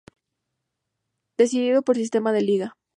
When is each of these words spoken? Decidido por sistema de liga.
Decidido 1.37 1.83
por 1.83 1.95
sistema 1.95 2.31
de 2.33 2.41
liga. 2.41 2.73